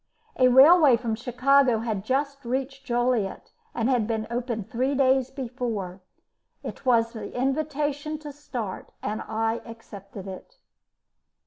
[0.39, 6.01] A railway from Chicago had just reached Joliet, and had been opened three days before.
[6.63, 10.57] It was an invitation to start, and I accepted it.